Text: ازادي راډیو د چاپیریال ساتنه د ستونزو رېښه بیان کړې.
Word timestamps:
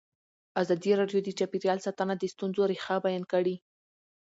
ازادي 0.61 0.91
راډیو 0.99 1.19
د 1.23 1.29
چاپیریال 1.39 1.79
ساتنه 1.85 2.13
د 2.17 2.23
ستونزو 2.33 2.61
رېښه 2.71 2.95
بیان 3.05 3.23
کړې. 3.31 3.55